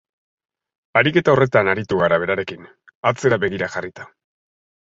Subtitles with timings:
[1.01, 2.67] Ariketa horretan aritu gara berarekin,
[3.11, 4.09] atzera begira jarrita.